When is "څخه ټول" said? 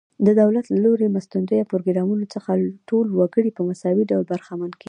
2.33-3.05